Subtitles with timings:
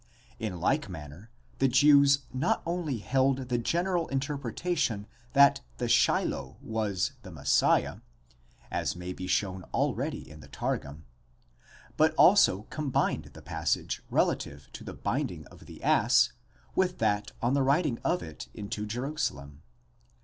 [0.01, 0.03] ®
[0.39, 7.11] In like manner'the Jews not only held the general inter pretation that the Shiloh was
[7.21, 7.97] the Messiah,
[8.71, 11.03] as may be shown already in the Targum,!4
[11.97, 16.31] but also combined the passage relative to the binding of the ass
[16.73, 19.61] with that on the riding of it into Jerusalem.!